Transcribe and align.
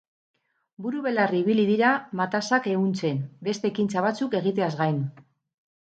Buru 0.85 1.01
belarri 1.07 1.41
ibili 1.45 1.67
dira 1.73 1.91
matazak 2.23 2.71
ehuntzen, 2.73 3.23
beste 3.49 3.73
ekintza 3.75 4.09
batzuk 4.11 4.39
egiteaz 4.45 4.75
gain. 4.85 5.03